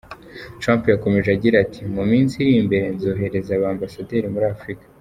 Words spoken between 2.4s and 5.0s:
iri mbere nzohereza ba Ambasaderi muri Afurika.